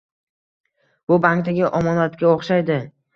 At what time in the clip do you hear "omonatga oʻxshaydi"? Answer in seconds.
1.81-2.79